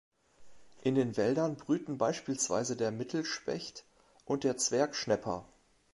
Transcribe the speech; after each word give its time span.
In 0.81 0.95
den 0.95 1.15
Wäldern 1.15 1.57
brüten 1.57 1.99
beispielsweise 1.99 2.75
der 2.75 2.89
Mittelspecht 2.91 3.85
und 4.25 4.43
der 4.43 4.57
Zwergschnäpper. 4.57 5.47